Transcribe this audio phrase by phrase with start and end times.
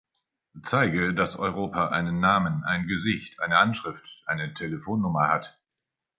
[0.63, 5.59] Zeige, dass Europa einen Namen, ein Gesicht, eine Anschrift, eine Telefonnummer hat.